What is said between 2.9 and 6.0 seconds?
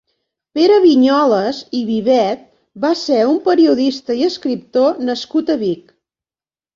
ser un periodista i escriptor nascut a Vic.